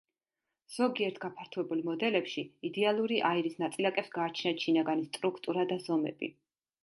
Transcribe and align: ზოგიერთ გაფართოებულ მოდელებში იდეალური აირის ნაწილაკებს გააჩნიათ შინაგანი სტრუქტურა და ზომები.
ზოგიერთ 0.75 1.19
გაფართოებულ 1.25 1.83
მოდელებში 1.89 2.45
იდეალური 2.71 3.19
აირის 3.31 3.59
ნაწილაკებს 3.65 4.11
გააჩნიათ 4.17 4.65
შინაგანი 4.67 5.05
სტრუქტურა 5.11 5.67
და 5.73 5.81
ზომები. 5.89 6.33